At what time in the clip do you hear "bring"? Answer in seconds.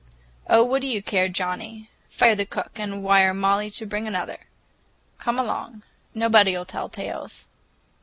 3.85-4.07